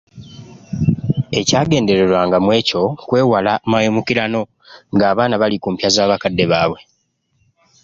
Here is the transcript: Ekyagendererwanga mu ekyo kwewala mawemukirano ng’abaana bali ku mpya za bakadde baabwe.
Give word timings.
Ekyagendererwanga 1.39 2.37
mu 2.45 2.49
ekyo 2.59 2.81
kwewala 3.07 3.53
mawemukirano 3.71 4.41
ng’abaana 4.95 5.35
bali 5.41 5.57
ku 5.63 5.67
mpya 5.73 5.89
za 5.95 6.09
bakadde 6.09 6.45
baabwe. 6.51 6.79